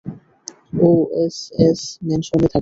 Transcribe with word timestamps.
ও 0.79 0.89
SS 1.23 1.81
ম্যানশনে 2.05 2.47
থাকে। 2.47 2.59